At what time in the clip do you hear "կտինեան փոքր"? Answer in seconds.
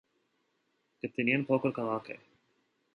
1.05-1.77